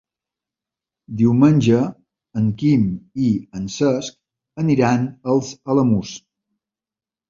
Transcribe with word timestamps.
Diumenge 1.19 1.81
en 2.43 2.49
Quim 2.63 2.89
i 3.29 3.31
en 3.61 3.71
Cesc 3.77 4.21
aniran 4.67 5.09
als 5.37 5.57
Alamús. 5.73 6.21